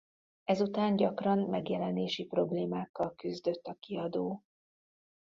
Ezután 0.43 0.95
gyakran 0.95 1.39
megjelenési 1.39 2.23
problémákkal 2.25 3.15
küzdött 3.15 3.65
a 3.67 3.73
kiadó. 3.79 4.43